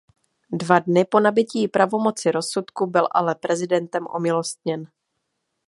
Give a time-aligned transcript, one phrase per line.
[0.61, 4.87] Dva dny po nabytí pravomoci rozsudku byl ale prezidentem omilostněn.